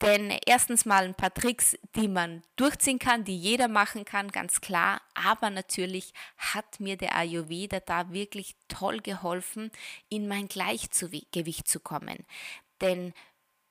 Denn 0.00 0.32
erstens 0.46 0.84
mal 0.84 1.04
ein 1.04 1.14
paar 1.14 1.34
Tricks, 1.34 1.76
die 1.96 2.06
man 2.06 2.42
durchziehen 2.56 2.98
kann, 2.98 3.24
die 3.24 3.36
jeder 3.36 3.66
machen 3.66 4.04
kann, 4.04 4.30
ganz 4.30 4.60
klar. 4.60 5.00
Aber 5.14 5.50
natürlich 5.50 6.12
hat 6.36 6.78
mir 6.78 6.96
der 6.96 7.16
Ayurveda 7.16 7.80
da 7.80 8.12
wirklich 8.12 8.54
toll 8.68 8.98
geholfen, 9.00 9.70
in 10.08 10.28
mein 10.28 10.46
Gleichgewicht 10.46 11.66
zu 11.66 11.80
kommen. 11.80 12.24
Denn 12.80 13.12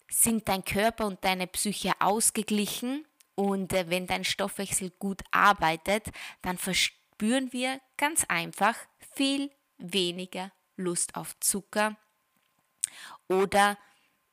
sind 0.09 0.47
dein 0.47 0.65
Körper 0.65 1.05
und 1.05 1.23
deine 1.23 1.47
Psyche 1.47 1.93
ausgeglichen 1.99 3.05
und 3.35 3.73
äh, 3.73 3.89
wenn 3.89 4.07
dein 4.07 4.23
Stoffwechsel 4.23 4.89
gut 4.91 5.21
arbeitet, 5.31 6.07
dann 6.41 6.57
verspüren 6.57 7.51
wir 7.53 7.79
ganz 7.97 8.25
einfach 8.25 8.75
viel 9.13 9.51
weniger 9.77 10.51
Lust 10.75 11.15
auf 11.15 11.39
Zucker 11.39 11.97
oder 13.27 13.77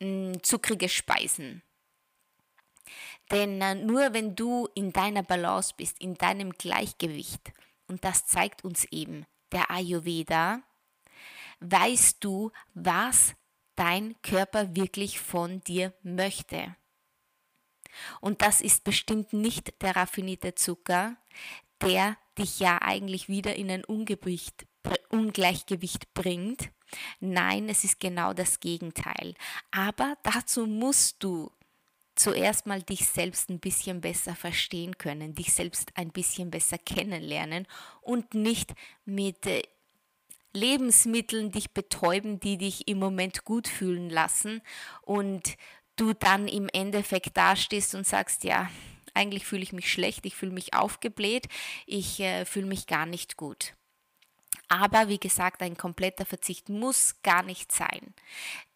mh, 0.00 0.42
zuckrige 0.42 0.88
Speisen. 0.88 1.62
Denn 3.30 3.60
äh, 3.60 3.74
nur 3.74 4.12
wenn 4.12 4.36
du 4.36 4.68
in 4.74 4.92
deiner 4.92 5.22
Balance 5.22 5.74
bist, 5.76 6.00
in 6.00 6.14
deinem 6.14 6.52
Gleichgewicht, 6.52 7.52
und 7.86 8.04
das 8.04 8.26
zeigt 8.26 8.64
uns 8.64 8.84
eben 8.86 9.26
der 9.52 9.70
Ayurveda, 9.70 10.62
weißt 11.60 12.22
du, 12.22 12.50
was 12.74 13.34
dein 13.76 14.20
Körper 14.22 14.76
wirklich 14.76 15.20
von 15.20 15.62
dir 15.64 15.92
möchte. 16.02 16.76
Und 18.20 18.42
das 18.42 18.60
ist 18.60 18.84
bestimmt 18.84 19.32
nicht 19.32 19.82
der 19.82 19.96
raffinierte 19.96 20.54
Zucker, 20.54 21.16
der 21.80 22.16
dich 22.38 22.60
ja 22.60 22.80
eigentlich 22.82 23.28
wieder 23.28 23.56
in 23.56 23.68
ein 23.70 23.84
Ungleichgewicht 23.84 26.14
bringt. 26.14 26.70
Nein, 27.20 27.68
es 27.68 27.84
ist 27.84 28.00
genau 28.00 28.32
das 28.32 28.60
Gegenteil. 28.60 29.34
Aber 29.70 30.16
dazu 30.22 30.66
musst 30.66 31.16
du 31.22 31.50
zuerst 32.14 32.66
mal 32.66 32.82
dich 32.82 33.06
selbst 33.06 33.50
ein 33.50 33.58
bisschen 33.58 34.00
besser 34.00 34.34
verstehen 34.34 34.98
können, 34.98 35.34
dich 35.34 35.52
selbst 35.52 35.90
ein 35.96 36.10
bisschen 36.10 36.50
besser 36.50 36.78
kennenlernen 36.78 37.66
und 38.02 38.34
nicht 38.34 38.74
mit 39.04 39.46
äh, 39.46 39.62
Lebensmitteln 40.52 41.50
dich 41.50 41.72
betäuben, 41.72 42.38
die 42.38 42.56
dich 42.56 42.86
im 42.86 42.98
Moment 42.98 43.44
gut 43.44 43.66
fühlen 43.66 44.08
lassen 44.08 44.62
und 45.02 45.56
du 45.96 46.12
dann 46.12 46.46
im 46.46 46.68
Endeffekt 46.72 47.36
dastehst 47.36 47.94
und 47.96 48.06
sagst, 48.06 48.44
ja, 48.44 48.70
eigentlich 49.14 49.46
fühle 49.46 49.62
ich 49.62 49.72
mich 49.72 49.90
schlecht, 49.90 50.26
ich 50.26 50.34
fühle 50.34 50.52
mich 50.52 50.74
aufgebläht, 50.74 51.48
ich 51.86 52.20
äh, 52.20 52.44
fühle 52.44 52.66
mich 52.66 52.86
gar 52.86 53.06
nicht 53.06 53.36
gut. 53.36 53.74
Aber 54.68 55.08
wie 55.08 55.18
gesagt, 55.18 55.62
ein 55.62 55.76
kompletter 55.76 56.24
Verzicht 56.24 56.68
muss 56.68 57.22
gar 57.22 57.42
nicht 57.42 57.72
sein. 57.72 58.14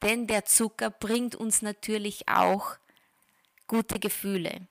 Denn 0.02 0.26
der 0.26 0.44
Zucker 0.44 0.90
bringt 0.90 1.34
uns 1.34 1.62
natürlich 1.62 2.28
auch 2.28 2.76
gute 3.66 3.98
Gefühle. 3.98 4.66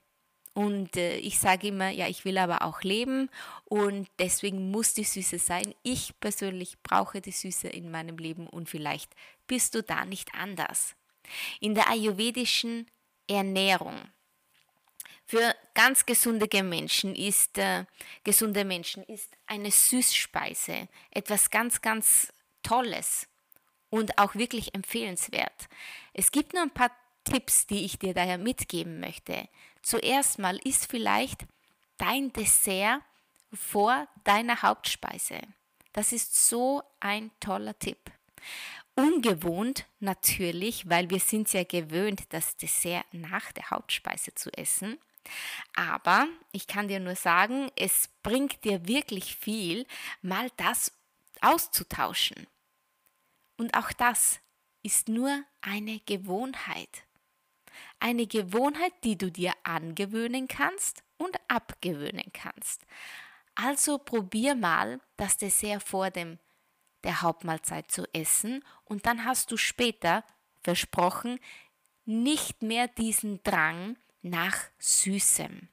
Und 0.54 0.96
äh, 0.96 1.18
ich 1.18 1.38
sage 1.38 1.68
immer, 1.68 1.90
ja, 1.90 2.08
ich 2.08 2.24
will 2.24 2.36
aber 2.36 2.62
auch 2.62 2.82
leben 2.82 3.30
und 3.64 4.08
deswegen 4.18 4.72
muss 4.72 4.92
die 4.92 5.04
Süße 5.04 5.38
sein. 5.38 5.72
Ich 5.84 6.18
persönlich 6.18 6.82
brauche 6.82 7.20
die 7.20 7.30
Süße 7.30 7.68
in 7.68 7.92
meinem 7.92 8.18
Leben 8.18 8.48
und 8.48 8.68
vielleicht 8.68 9.14
bist 9.46 9.76
du 9.76 9.84
da 9.84 10.04
nicht 10.04 10.34
anders. 10.34 10.96
In 11.60 11.76
der 11.76 11.88
ayurvedischen 11.88 12.90
Ernährung 13.28 13.94
für 15.28 15.54
ganz 15.74 16.06
gesunde 16.06 16.48
Menschen 16.62 17.14
ist 17.14 17.58
äh, 17.58 17.84
gesunde 18.24 18.64
Menschen 18.64 19.04
ist 19.04 19.30
eine 19.46 19.70
Süßspeise 19.70 20.88
etwas 21.10 21.50
ganz 21.50 21.82
ganz 21.82 22.32
Tolles 22.62 23.28
und 23.90 24.18
auch 24.18 24.34
wirklich 24.34 24.74
empfehlenswert. 24.74 25.68
Es 26.14 26.32
gibt 26.32 26.54
nur 26.54 26.62
ein 26.62 26.70
paar 26.70 26.90
Tipps, 27.24 27.66
die 27.66 27.84
ich 27.84 27.98
dir 27.98 28.14
daher 28.14 28.38
mitgeben 28.38 29.00
möchte. 29.00 29.48
Zuerst 29.82 30.38
mal 30.38 30.56
ist 30.64 30.90
vielleicht 30.90 31.46
dein 31.98 32.32
Dessert 32.32 33.02
vor 33.52 34.08
deiner 34.24 34.62
Hauptspeise. 34.62 35.40
Das 35.92 36.12
ist 36.12 36.48
so 36.48 36.82
ein 37.00 37.30
toller 37.38 37.78
Tipp. 37.78 38.10
Ungewohnt 38.94 39.86
natürlich, 40.00 40.88
weil 40.88 41.10
wir 41.10 41.20
sind 41.20 41.52
ja 41.52 41.64
gewöhnt, 41.64 42.22
das 42.30 42.56
Dessert 42.56 43.04
nach 43.12 43.52
der 43.52 43.70
Hauptspeise 43.70 44.34
zu 44.34 44.50
essen. 44.54 44.98
Aber 45.74 46.26
ich 46.52 46.66
kann 46.66 46.88
dir 46.88 47.00
nur 47.00 47.16
sagen, 47.16 47.70
es 47.76 48.08
bringt 48.22 48.64
dir 48.64 48.86
wirklich 48.86 49.36
viel, 49.36 49.86
mal 50.22 50.50
das 50.56 50.92
auszutauschen. 51.40 52.46
Und 53.56 53.76
auch 53.76 53.92
das 53.92 54.40
ist 54.82 55.08
nur 55.08 55.42
eine 55.60 56.00
Gewohnheit. 56.00 57.04
Eine 58.00 58.26
Gewohnheit, 58.26 58.92
die 59.04 59.18
du 59.18 59.30
dir 59.30 59.52
angewöhnen 59.64 60.48
kannst 60.48 61.02
und 61.16 61.36
abgewöhnen 61.48 62.32
kannst. 62.32 62.86
Also 63.54 63.98
probier 63.98 64.54
mal 64.54 65.00
das 65.16 65.36
Dessert 65.36 65.82
vor 65.82 66.10
dem 66.10 66.38
der 67.04 67.22
Hauptmahlzeit 67.22 67.90
zu 67.90 68.12
essen 68.12 68.64
und 68.84 69.06
dann 69.06 69.24
hast 69.24 69.52
du 69.52 69.56
später 69.56 70.24
versprochen, 70.62 71.38
nicht 72.04 72.62
mehr 72.62 72.88
diesen 72.88 73.42
Drang 73.42 73.96
nach 74.22 74.56
Süßem. 74.78 75.68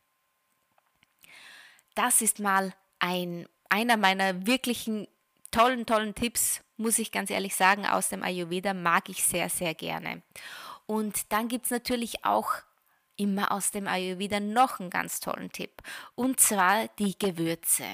Das 1.95 2.21
ist 2.21 2.39
mal 2.39 2.73
ein, 2.99 3.47
einer 3.69 3.97
meiner 3.97 4.45
wirklichen 4.45 5.07
tollen, 5.51 5.85
tollen 5.85 6.15
Tipps, 6.15 6.61
muss 6.77 6.99
ich 6.99 7.11
ganz 7.11 7.29
ehrlich 7.29 7.55
sagen, 7.55 7.85
aus 7.85 8.09
dem 8.09 8.23
Ayurveda 8.23 8.73
mag 8.73 9.09
ich 9.09 9.23
sehr, 9.23 9.49
sehr 9.49 9.73
gerne. 9.73 10.21
Und 10.85 11.31
dann 11.31 11.47
gibt 11.47 11.65
es 11.65 11.71
natürlich 11.71 12.25
auch 12.25 12.53
immer 13.15 13.51
aus 13.51 13.71
dem 13.71 13.87
Ayurveda 13.87 14.39
noch 14.39 14.79
einen 14.79 14.89
ganz 14.89 15.19
tollen 15.19 15.51
Tipp, 15.51 15.81
und 16.15 16.39
zwar 16.39 16.89
die 16.99 17.17
Gewürze. 17.17 17.85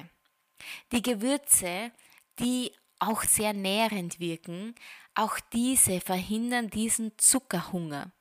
Die 0.91 1.01
Gewürze, 1.01 1.91
die 2.39 2.71
auch 2.99 3.23
sehr 3.23 3.53
nährend 3.53 4.19
wirken, 4.19 4.75
auch 5.15 5.39
diese 5.53 6.01
verhindern 6.01 6.69
diesen 6.69 7.17
Zuckerhunger, 7.17 8.11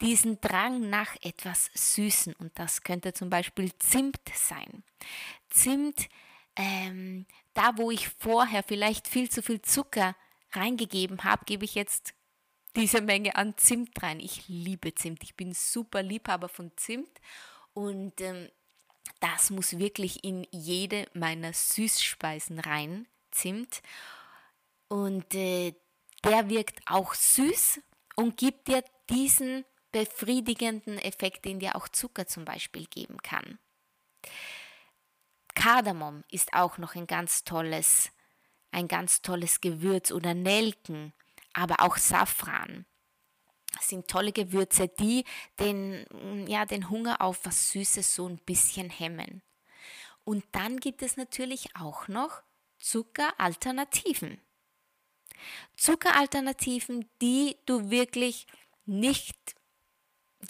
diesen 0.00 0.40
Drang 0.40 0.88
nach 0.90 1.16
etwas 1.22 1.70
Süßen. 1.74 2.34
Und 2.34 2.58
das 2.58 2.82
könnte 2.82 3.12
zum 3.12 3.30
Beispiel 3.30 3.72
Zimt 3.78 4.20
sein. 4.34 4.82
Zimt, 5.50 6.08
ähm, 6.56 7.26
da 7.54 7.76
wo 7.76 7.90
ich 7.90 8.08
vorher 8.08 8.62
vielleicht 8.62 9.08
viel 9.08 9.30
zu 9.30 9.42
viel 9.42 9.62
Zucker 9.62 10.16
reingegeben 10.52 11.24
habe, 11.24 11.44
gebe 11.44 11.64
ich 11.64 11.74
jetzt 11.74 12.14
diese 12.76 13.00
Menge 13.00 13.36
an 13.36 13.56
Zimt 13.56 14.02
rein. 14.02 14.20
Ich 14.20 14.48
liebe 14.48 14.94
Zimt. 14.94 15.22
Ich 15.22 15.34
bin 15.34 15.52
super 15.52 16.02
Liebhaber 16.02 16.48
von 16.48 16.72
Zimt. 16.76 17.20
Und 17.74 18.20
ähm, 18.20 18.48
das 19.20 19.50
muss 19.50 19.78
wirklich 19.78 20.24
in 20.24 20.46
jede 20.50 21.06
meiner 21.14 21.52
Süßspeisen 21.52 22.60
rein. 22.60 23.06
Zimt. 23.30 23.82
Und 24.88 25.34
äh, 25.34 25.74
der 26.24 26.48
wirkt 26.48 26.80
auch 26.86 27.14
süß 27.14 27.80
und 28.18 28.36
gibt 28.36 28.66
dir 28.66 28.82
diesen 29.08 29.64
befriedigenden 29.92 30.98
Effekt, 30.98 31.44
den 31.44 31.60
dir 31.60 31.76
auch 31.76 31.86
Zucker 31.86 32.26
zum 32.26 32.44
Beispiel 32.44 32.86
geben 32.86 33.18
kann. 33.22 33.60
Kardamom 35.54 36.24
ist 36.28 36.52
auch 36.52 36.78
noch 36.78 36.96
ein 36.96 37.06
ganz 37.06 37.44
tolles, 37.44 38.10
ein 38.72 38.88
ganz 38.88 39.22
tolles 39.22 39.60
Gewürz 39.60 40.10
oder 40.10 40.34
Nelken, 40.34 41.12
aber 41.52 41.76
auch 41.78 41.96
Safran. 41.96 42.86
Das 43.76 43.86
sind 43.86 44.08
tolle 44.08 44.32
Gewürze, 44.32 44.88
die 44.88 45.24
den, 45.60 46.44
ja, 46.48 46.66
den 46.66 46.90
Hunger 46.90 47.20
auf 47.20 47.44
was 47.44 47.70
Süßes 47.70 48.16
so 48.16 48.28
ein 48.28 48.38
bisschen 48.38 48.90
hemmen. 48.90 49.42
Und 50.24 50.44
dann 50.50 50.80
gibt 50.80 51.02
es 51.02 51.16
natürlich 51.16 51.76
auch 51.76 52.08
noch 52.08 52.42
Zuckeralternativen. 52.78 54.40
Zuckeralternativen, 55.76 57.08
die 57.20 57.56
du 57.66 57.90
wirklich 57.90 58.46
nicht 58.86 59.36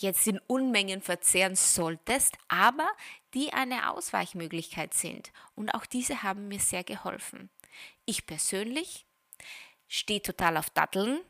jetzt 0.00 0.26
in 0.26 0.38
Unmengen 0.47 1.00
verzehren 1.00 1.57
solltest, 1.57 2.37
aber 2.49 2.88
die 3.35 3.52
eine 3.52 3.90
Ausweichmöglichkeit 3.90 4.95
sind. 4.95 5.33
Und 5.54 5.71
auch 5.71 5.87
diese 5.87 6.23
haben 6.23 6.49
mir 6.49 6.61
sehr 6.61 6.85
geholfen. 6.85 7.50
Ich 8.04 8.26
persönlich 8.26 9.07
stehe 9.87 10.23
total 10.23 10.57
auf 10.57 10.71
Datteln 10.71 11.21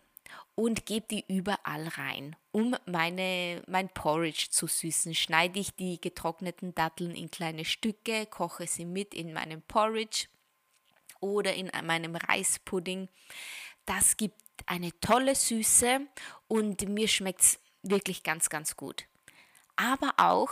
und 0.55 0.87
gebe 0.87 1.07
die 1.09 1.25
überall 1.29 1.87
rein. 1.88 2.35
Um 2.50 2.77
meine, 2.87 3.62
mein 3.69 3.88
Porridge 3.88 4.49
zu 4.50 4.67
süßen, 4.67 5.15
schneide 5.15 5.61
ich 5.61 5.75
die 5.77 6.00
getrockneten 6.00 6.75
Datteln 6.75 7.15
in 7.15 7.31
kleine 7.31 7.65
Stücke, 7.65 8.27
koche 8.27 8.67
sie 8.67 8.85
mit 8.85 9.15
in 9.15 9.33
meinem 9.33 9.62
Porridge 9.62 10.27
oder 11.21 11.55
in 11.55 11.71
meinem 11.85 12.17
Reispudding. 12.17 13.09
Das 13.87 14.17
gibt 14.17 14.41
eine 14.67 14.91
tolle 15.01 15.35
Süße 15.35 16.01
und 16.47 16.89
mir 16.89 17.09
schmeckt 17.09 17.41
es 17.41 17.61
wirklich 17.83 18.23
ganz, 18.23 18.49
ganz 18.49 18.77
gut. 18.77 19.07
Aber 19.77 20.15
auch 20.19 20.51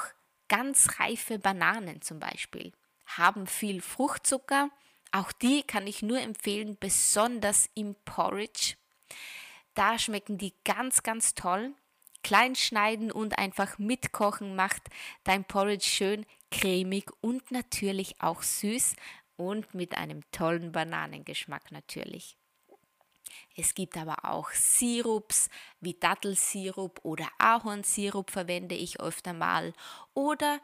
ganz 0.48 1.00
reife 1.00 1.38
Bananen 1.38 2.00
zum 2.02 2.20
Beispiel 2.20 2.72
haben 3.06 3.46
viel 3.46 3.80
Fruchtzucker. 3.80 4.70
Auch 5.12 5.32
die 5.32 5.62
kann 5.62 5.86
ich 5.86 6.02
nur 6.02 6.20
empfehlen, 6.20 6.76
besonders 6.78 7.68
im 7.74 7.94
Porridge. 8.04 8.74
Da 9.74 9.98
schmecken 9.98 10.38
die 10.38 10.54
ganz, 10.64 11.02
ganz 11.02 11.34
toll. 11.34 11.74
Klein 12.22 12.56
schneiden 12.56 13.12
und 13.12 13.38
einfach 13.38 13.78
mitkochen 13.78 14.56
macht 14.56 14.82
dein 15.22 15.44
Porridge 15.44 15.88
schön 15.88 16.26
cremig 16.50 17.10
und 17.20 17.50
natürlich 17.50 18.20
auch 18.20 18.42
süß 18.42 18.96
und 19.36 19.74
mit 19.74 19.96
einem 19.96 20.22
tollen 20.32 20.72
Bananengeschmack 20.72 21.72
natürlich. 21.72 22.36
Es 23.56 23.74
gibt 23.74 23.96
aber 23.96 24.24
auch 24.24 24.50
Sirups 24.50 25.48
wie 25.80 25.94
Dattelsirup 25.94 27.00
oder 27.02 27.28
Ahornsirup 27.38 28.30
verwende 28.30 28.74
ich 28.74 29.00
öfter 29.00 29.32
mal 29.32 29.72
oder 30.14 30.60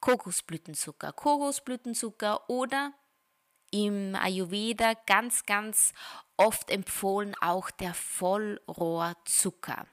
Kokosblütenzucker, 0.00 1.12
Kokosblütenzucker 1.12 2.48
oder 2.48 2.92
im 3.72 4.14
Ayurveda 4.14 4.94
ganz, 5.06 5.44
ganz 5.44 5.92
oft 6.36 6.70
empfohlen 6.70 7.34
auch 7.40 7.70
der 7.70 7.94
Vollrohrzucker. 7.94 9.86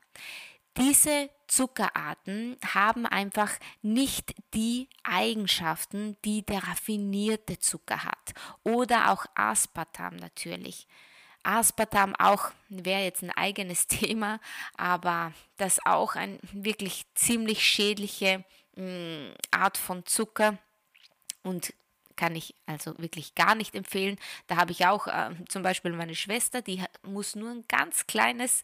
Diese 0.77 1.29
Zuckerarten 1.53 2.57
haben 2.73 3.05
einfach 3.05 3.51
nicht 3.83 4.33
die 4.55 4.89
Eigenschaften, 5.03 6.17
die 6.25 6.43
der 6.43 6.67
raffinierte 6.67 7.59
Zucker 7.59 8.03
hat. 8.03 8.33
Oder 8.63 9.11
auch 9.11 9.25
Aspartam 9.35 10.15
natürlich. 10.15 10.87
Aspartam 11.43 12.15
auch 12.15 12.51
wäre 12.69 13.03
jetzt 13.03 13.21
ein 13.21 13.29
eigenes 13.31 13.87
Thema, 13.87 14.39
aber 14.77 15.31
das 15.57 15.85
auch 15.85 16.15
eine 16.15 16.39
wirklich 16.53 17.05
ziemlich 17.13 17.63
schädliche 17.63 18.43
mh, 18.75 18.85
mm, 18.85 19.33
Art 19.51 19.77
von 19.77 20.05
Zucker 20.07 20.57
und 21.43 21.73
kann 22.15 22.35
ich 22.35 22.55
also 22.65 22.97
wirklich 22.97 23.35
gar 23.35 23.53
nicht 23.53 23.75
empfehlen. 23.75 24.17
Da 24.47 24.55
habe 24.57 24.71
ich 24.71 24.85
auch 24.87 25.07
äh, 25.07 25.31
zum 25.49 25.61
Beispiel 25.61 25.91
meine 25.91 26.15
Schwester, 26.15 26.61
die 26.61 26.83
muss 27.03 27.35
nur 27.35 27.51
ein 27.51 27.65
ganz 27.67 28.07
kleines 28.07 28.63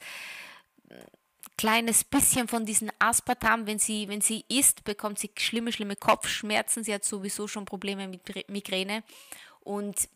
kleines 1.58 2.04
bisschen 2.04 2.48
von 2.48 2.66
diesem 2.66 2.90
Aspartam, 3.00 3.68
wenn 3.68 3.80
sie, 3.80 4.08
wenn 4.08 4.22
sie 4.22 4.46
isst, 4.48 4.84
bekommt 4.84 5.20
sie 5.20 5.32
schlimme, 5.38 5.72
schlimme 5.72 5.96
Kopfschmerzen. 5.96 6.84
Sie 6.84 6.94
hat 6.94 7.04
sowieso 7.04 7.48
schon 7.48 7.66
Probleme 7.66 8.08
mit 8.08 8.50
Migräne. 8.50 9.04
Und 9.62 10.10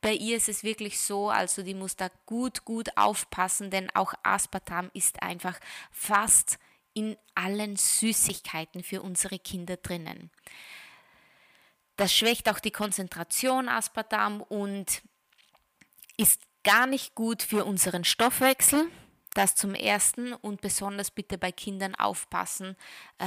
bei 0.00 0.12
ihr 0.12 0.36
ist 0.36 0.48
es 0.48 0.62
wirklich 0.62 1.00
so, 1.00 1.30
also 1.30 1.62
die 1.62 1.74
muss 1.74 1.96
da 1.96 2.10
gut, 2.26 2.64
gut 2.64 2.96
aufpassen, 2.96 3.70
denn 3.70 3.90
auch 3.94 4.14
Aspartam 4.22 4.90
ist 4.92 5.22
einfach 5.22 5.58
fast 5.90 6.58
in 6.92 7.16
allen 7.34 7.76
Süßigkeiten 7.76 8.82
für 8.82 9.02
unsere 9.02 9.38
Kinder 9.38 9.76
drinnen. 9.76 10.30
Das 11.96 12.14
schwächt 12.14 12.48
auch 12.48 12.60
die 12.60 12.70
Konzentration 12.70 13.68
Aspartam 13.68 14.42
und 14.42 15.02
ist 16.16 16.40
gar 16.62 16.86
nicht 16.86 17.14
gut 17.14 17.42
für 17.42 17.64
unseren 17.64 18.04
Stoffwechsel. 18.04 18.88
Das 19.36 19.54
zum 19.54 19.74
Ersten 19.74 20.32
und 20.32 20.62
besonders 20.62 21.10
bitte 21.10 21.36
bei 21.36 21.52
Kindern 21.52 21.94
aufpassen, 21.94 22.74
äh, 23.18 23.26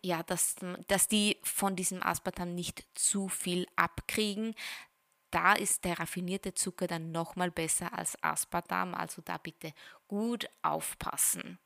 ja, 0.00 0.22
dass, 0.22 0.54
dass 0.88 1.06
die 1.06 1.36
von 1.42 1.76
diesem 1.76 2.02
Aspartam 2.02 2.54
nicht 2.54 2.86
zu 2.94 3.28
viel 3.28 3.66
abkriegen, 3.76 4.54
da 5.30 5.52
ist 5.52 5.84
der 5.84 5.98
raffinierte 5.98 6.54
Zucker 6.54 6.86
dann 6.86 7.12
nochmal 7.12 7.50
besser 7.50 7.92
als 7.92 8.16
Aspartam, 8.22 8.94
also 8.94 9.20
da 9.20 9.36
bitte 9.36 9.74
gut 10.08 10.48
aufpassen. 10.62 11.58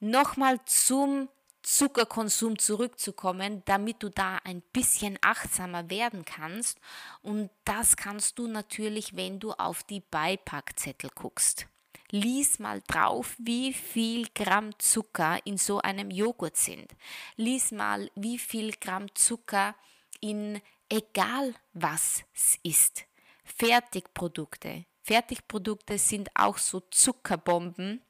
Nochmal 0.00 0.58
zum 0.64 1.28
Zuckerkonsum 1.62 2.58
zurückzukommen, 2.58 3.62
damit 3.66 4.02
du 4.02 4.08
da 4.08 4.38
ein 4.42 4.62
bisschen 4.72 5.16
achtsamer 5.22 5.90
werden 5.90 6.24
kannst. 6.24 6.80
Und 7.22 7.50
das 7.64 7.94
kannst 7.94 8.40
du 8.40 8.48
natürlich, 8.48 9.14
wenn 9.14 9.38
du 9.38 9.52
auf 9.52 9.84
die 9.84 10.00
Beipackzettel 10.00 11.10
guckst. 11.14 11.68
Lies 12.10 12.58
mal 12.58 12.82
drauf, 12.86 13.36
wie 13.38 13.72
viel 13.72 14.26
Gramm 14.34 14.76
Zucker 14.78 15.38
in 15.44 15.56
so 15.56 15.80
einem 15.80 16.10
Joghurt 16.10 16.56
sind. 16.56 16.90
Lies 17.36 17.72
mal, 17.72 18.10
wie 18.14 18.38
viel 18.38 18.72
Gramm 18.72 19.14
Zucker 19.14 19.74
in 20.20 20.60
egal 20.88 21.54
was 21.72 22.24
es 22.34 22.58
ist. 22.62 23.04
Fertigprodukte. 23.44 24.84
Fertigprodukte 25.02 25.98
sind 25.98 26.30
auch 26.34 26.58
so 26.58 26.80
Zuckerbomben 26.90 28.02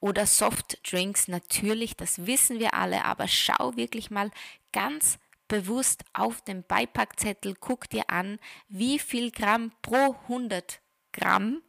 oder 0.00 0.26
Softdrinks 0.26 1.28
natürlich, 1.28 1.96
das 1.96 2.26
wissen 2.26 2.58
wir 2.58 2.74
alle, 2.74 3.04
aber 3.04 3.28
schau 3.28 3.76
wirklich 3.76 4.10
mal 4.10 4.30
ganz 4.72 5.18
bewusst 5.48 6.04
auf 6.12 6.42
den 6.42 6.64
Beipackzettel, 6.64 7.54
guck 7.58 7.88
dir 7.88 8.08
an, 8.08 8.38
wie 8.68 8.98
viel 8.98 9.30
Gramm 9.30 9.72
pro 9.82 10.16
100 10.28 10.80
Gramm 11.12 11.62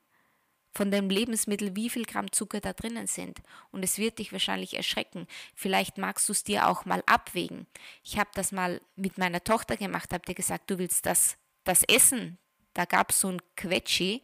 von 0.75 0.91
dem 0.91 1.09
Lebensmittel, 1.09 1.75
wie 1.75 1.89
viel 1.89 2.05
Gramm 2.05 2.31
Zucker 2.31 2.59
da 2.59 2.73
drinnen 2.73 3.07
sind. 3.07 3.41
Und 3.71 3.83
es 3.83 3.97
wird 3.97 4.19
dich 4.19 4.33
wahrscheinlich 4.33 4.75
erschrecken. 4.75 5.25
Vielleicht 5.55 5.97
magst 5.97 6.27
du 6.27 6.33
es 6.33 6.43
dir 6.43 6.67
auch 6.67 6.83
mal 6.85 7.01
abwägen. 7.05 7.65
Ich 8.03 8.19
habe 8.19 8.29
das 8.33 8.51
mal 8.51 8.81
mit 8.95 9.17
meiner 9.17 9.43
Tochter 9.43 9.77
gemacht, 9.77 10.11
habe 10.11 10.25
dir 10.25 10.35
gesagt, 10.35 10.69
du 10.69 10.77
willst 10.77 11.05
das, 11.05 11.37
das 11.63 11.83
essen. 11.83 12.37
Da 12.73 12.83
gab 12.83 13.11
es 13.11 13.21
so 13.21 13.29
ein 13.29 13.41
Quetschi. 13.55 14.21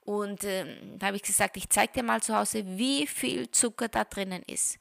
Und 0.00 0.42
äh, 0.44 0.98
da 0.98 1.06
habe 1.06 1.16
ich 1.16 1.22
gesagt, 1.22 1.56
ich 1.56 1.70
zeige 1.70 1.92
dir 1.92 2.02
mal 2.02 2.22
zu 2.22 2.36
Hause, 2.36 2.64
wie 2.76 3.06
viel 3.06 3.50
Zucker 3.52 3.88
da 3.88 4.04
drinnen 4.04 4.42
ist. 4.46 4.78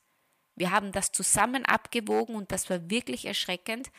Wir 0.55 0.71
haben 0.71 0.91
das 0.91 1.11
zusammen 1.11 1.65
abgewogen 1.65 2.35
und 2.35 2.51
das 2.51 2.69
war 2.69 2.89
wirklich 2.89 3.25
erschreckend, 3.25 3.91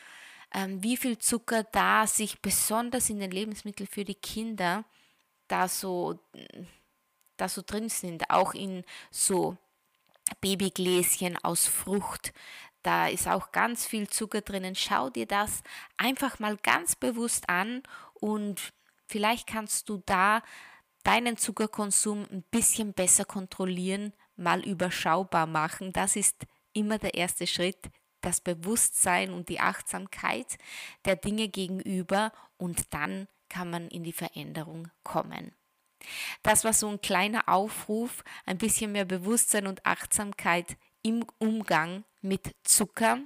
ähm, 0.53 0.83
wie 0.83 0.97
viel 0.97 1.19
Zucker 1.19 1.65
da 1.65 2.07
sich 2.07 2.41
besonders 2.41 3.09
in 3.09 3.21
den 3.21 3.31
Lebensmitteln 3.31 3.89
für 3.89 4.05
die 4.05 4.15
Kinder 4.15 4.85
da 5.49 5.69
so 5.69 6.21
da 7.37 7.49
so 7.49 7.63
drin 7.65 7.89
sind, 7.89 8.31
auch 8.31 8.55
in 8.55 8.85
so 9.11 9.57
Babygläschen 10.41 11.37
aus 11.43 11.67
Frucht. 11.67 12.33
Da 12.83 13.09
ist 13.09 13.29
auch 13.29 13.53
ganz 13.53 13.87
viel 13.87 14.09
Zucker 14.09 14.43
drinnen. 14.43 14.75
Schau 14.75 15.11
dir 15.11 15.27
das 15.27 15.63
einfach 15.97 16.39
mal 16.39 16.57
ganz 16.59 16.97
bewusst 16.97 17.49
an 17.49 17.83
und 18.15 18.73
vielleicht 19.07 19.47
kannst 19.47 19.89
du 19.89 20.03
da 20.05 20.43
deinen 21.03 21.37
Zuckerkonsum 21.37 22.27
ein 22.31 22.43
bisschen 22.51 22.93
besser 22.93 23.25
kontrollieren, 23.25 24.13
mal 24.37 24.65
überschaubar 24.65 25.47
machen. 25.47 25.93
Das 25.93 26.17
ist 26.17 26.47
immer 26.73 26.99
der 26.99 27.15
erste 27.15 27.47
Schritt, 27.47 27.91
das 28.21 28.41
Bewusstsein 28.41 29.33
und 29.33 29.49
die 29.49 29.61
Achtsamkeit 29.61 30.59
der 31.05 31.17
Dinge 31.17 31.49
gegenüber 31.49 32.33
und 32.57 32.93
dann 32.93 33.29
kann 33.49 33.71
man 33.71 33.89
in 33.89 34.03
die 34.03 34.13
Veränderung 34.13 34.89
kommen. 35.05 35.55
Das 36.43 36.65
war 36.65 36.73
so 36.73 36.89
ein 36.89 37.01
kleiner 37.01 37.49
Aufruf, 37.49 38.25
ein 38.47 38.59
bisschen 38.59 38.93
mehr 38.93 39.05
Bewusstsein 39.05 39.67
und 39.67 39.85
Achtsamkeit 39.87 40.77
im 41.03 41.25
Umgang 41.39 42.05
mit 42.23 42.55
Zucker. 42.65 43.21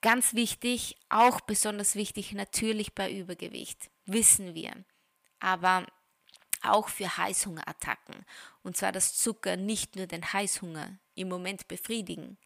Ganz 0.00 0.34
wichtig, 0.34 0.96
auch 1.08 1.40
besonders 1.40 1.94
wichtig 1.94 2.32
natürlich 2.32 2.94
bei 2.94 3.10
Übergewicht, 3.10 3.90
wissen 4.04 4.54
wir. 4.54 4.84
Aber 5.40 5.86
auch 6.62 6.88
für 6.88 7.16
Heißhungerattacken. 7.16 8.24
Und 8.62 8.76
zwar, 8.76 8.92
dass 8.92 9.16
Zucker 9.16 9.56
nicht 9.56 9.96
nur 9.96 10.06
den 10.06 10.32
Heißhunger 10.32 10.98
im 11.14 11.28
Moment 11.28 11.68
befriedigen, 11.68 12.38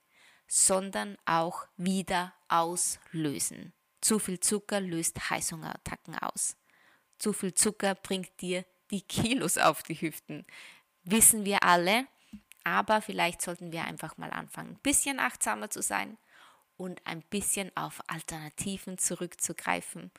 sondern 0.47 1.17
auch 1.25 1.67
wieder 1.77 2.33
auslösen. 2.49 3.73
Zu 4.01 4.19
viel 4.19 4.41
Zucker 4.41 4.81
löst 4.81 5.31
Heißhungerattacken 5.31 6.19
aus. 6.19 6.57
Zu 7.19 7.33
viel 7.33 7.55
Zucker 7.55 7.95
bringt 7.95 8.41
dir 8.41 8.65
die 8.91 9.03
Kilos 9.03 9.59
auf 9.59 9.83
die 9.83 10.01
Hüften. 10.01 10.47
Wissen 11.05 11.45
wir 11.45 11.63
alle, 11.63 12.07
aber 12.65 13.01
vielleicht 13.01 13.43
sollten 13.43 13.73
wir 13.73 13.85
einfach 13.85 14.17
mal 14.19 14.31
anfangen, 14.31 14.73
ein 14.73 14.83
bisschen 14.83 15.21
achtsamer 15.21 15.71
zu 15.71 15.83
sein 15.83 16.19
und 16.77 17.01
ein 17.07 17.23
bisschen 17.23 17.75
auf 17.77 18.03
Alternativen 18.07 18.99
zurückzugreifen 18.99 20.11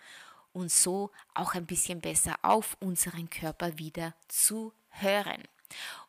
und 0.53 0.71
so 0.71 1.11
auch 1.33 1.53
ein 1.53 1.65
bisschen 1.65 2.01
besser 2.01 2.35
auf 2.41 2.75
unseren 2.79 3.29
Körper 3.29 3.77
wieder 3.77 4.13
zu 4.27 4.73
hören. 4.89 5.43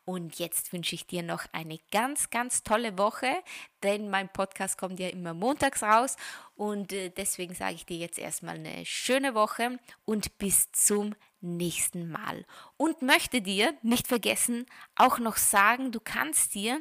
Und 0.05 0.39
jetzt 0.39 0.73
wünsche 0.73 0.95
ich 0.95 1.05
dir 1.05 1.21
noch 1.21 1.45
eine 1.51 1.79
ganz, 1.91 2.31
ganz 2.31 2.63
tolle 2.63 2.97
Woche, 2.97 3.31
denn 3.83 4.09
mein 4.09 4.27
Podcast 4.27 4.77
kommt 4.77 4.99
ja 4.99 5.09
immer 5.09 5.35
montags 5.35 5.83
raus 5.83 6.17
und 6.55 6.91
äh, 6.91 7.09
deswegen 7.09 7.53
sage 7.53 7.75
ich 7.75 7.85
dir 7.85 7.97
jetzt 7.97 8.17
erstmal 8.17 8.55
eine 8.55 8.85
schöne 8.85 9.35
Woche 9.35 9.79
und 10.05 10.37
bis 10.39 10.71
zum 10.71 11.09
nächsten 11.09 11.30
Mal. 11.41 12.45
Und 12.77 13.01
möchte 13.01 13.41
dir 13.41 13.73
nicht 13.81 14.07
vergessen 14.07 14.65
auch 14.95 15.19
noch 15.19 15.37
sagen, 15.37 15.91
du 15.91 15.99
kannst 15.99 16.55
dir, 16.55 16.79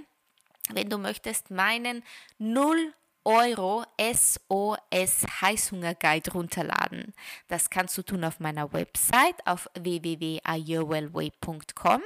wenn 0.73 0.89
du 0.89 0.99
möchtest, 0.99 1.51
meinen 1.51 2.05
0 2.39 2.95
Euro 3.25 3.85
SOS 4.01 5.27
Heißhunger 5.43 5.95
Guide 5.95 6.33
runterladen. 6.33 7.13
Das 7.49 7.69
kannst 7.69 7.99
du 7.99 8.03
tun 8.03 8.25
auf 8.25 8.41
meiner 8.41 8.73
Website 8.73 9.47
auf 9.47 9.69
www.ayourwellway.com 9.79 12.01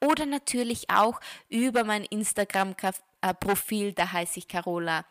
oder 0.00 0.26
natürlich 0.26 0.88
auch 0.88 1.18
über 1.48 1.82
mein 1.82 2.04
Instagram-Profil, 2.04 3.94
da 3.94 4.12
heiße 4.12 4.38
ich 4.38 4.46
Carola 4.46 5.04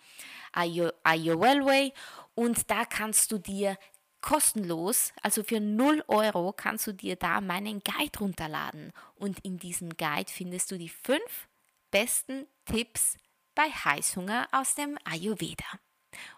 Ayourwellway 0.54 1.92
und 2.36 2.72
da 2.72 2.86
kannst 2.86 3.34
du 3.34 3.38
dir 3.38 3.78
kostenlos, 4.22 5.14
also 5.22 5.44
für 5.44 5.60
0 5.60 6.04
Euro 6.08 6.54
kannst 6.54 6.88
du 6.88 6.94
dir 6.94 7.16
da 7.16 7.42
meinen 7.42 7.82
Guide 7.84 8.20
runterladen 8.20 8.92
und 9.16 9.40
in 9.40 9.58
diesem 9.58 9.96
Guide 9.98 10.32
findest 10.32 10.72
du 10.72 10.78
die 10.78 10.90
fünf 10.90 11.48
besten 11.92 12.46
Tipps 12.66 13.18
bei 13.56 13.70
Heißhunger 13.70 14.48
aus 14.52 14.76
dem 14.76 14.98
Ayurveda. 15.04 15.66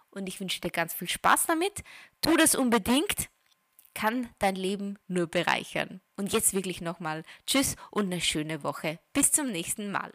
Und 0.10 0.28
ich 0.28 0.40
wünsche 0.40 0.62
dir 0.62 0.72
ganz 0.72 0.94
viel 0.94 1.10
Spaß 1.10 1.46
damit. 1.48 1.84
Tu 2.22 2.36
das 2.36 2.56
unbedingt, 2.56 3.30
kann 3.94 4.30
dein 4.40 4.56
Leben 4.56 4.98
nur 5.08 5.28
bereichern. 5.28 6.02
Und 6.16 6.34
jetzt 6.34 6.54
wirklich 6.54 6.82
nochmal 6.82 7.24
Tschüss 7.48 7.76
und 7.90 8.06
eine 8.06 8.22
schöne 8.22 8.64
Woche. 8.64 9.00
Bis 9.14 9.32
zum 9.32 9.52
nächsten 9.52 9.92
Mal. 9.92 10.14